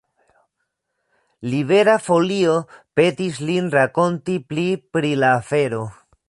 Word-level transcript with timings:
Libera 1.51 1.95
Folio 2.07 2.55
petis 3.01 3.43
lin 3.51 3.69
rakonti 3.77 4.39
pli 4.49 4.65
pri 4.97 5.13
la 5.27 5.31
afero. 5.43 5.85